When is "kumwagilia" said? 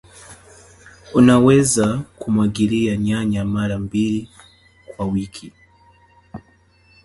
1.97-2.97